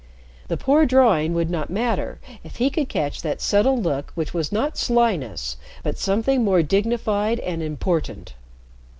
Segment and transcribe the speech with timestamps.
[0.47, 4.51] The poor drawing would not matter if he could catch that subtle look which was
[4.51, 8.33] not slyness but something more dignified and important.